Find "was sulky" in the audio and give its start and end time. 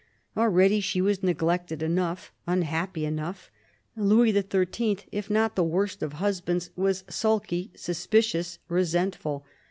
6.75-7.69